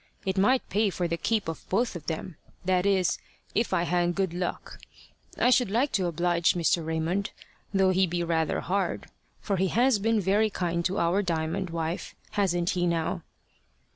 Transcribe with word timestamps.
It 0.25 0.35
might 0.35 0.67
pay 0.67 0.89
for 0.89 1.07
the 1.07 1.15
keep 1.15 1.47
of 1.47 1.69
both 1.69 1.95
of 1.95 2.07
them, 2.07 2.35
that 2.65 2.87
is, 2.87 3.19
if 3.53 3.71
I 3.71 3.83
had 3.83 4.15
good 4.15 4.33
luck. 4.33 4.79
I 5.37 5.51
should 5.51 5.69
like 5.69 5.91
to 5.91 6.07
oblige 6.07 6.53
Mr. 6.55 6.83
Raymond, 6.83 7.29
though 7.71 7.91
he 7.91 8.07
be 8.07 8.23
rather 8.23 8.61
hard, 8.61 9.11
for 9.41 9.57
he 9.57 9.67
has 9.67 9.99
been 9.99 10.19
very 10.19 10.49
kind 10.49 10.83
to 10.85 10.97
our 10.97 11.21
Diamond, 11.21 11.69
wife. 11.69 12.15
Hasn't 12.31 12.71
he 12.71 12.87
now?" 12.87 13.21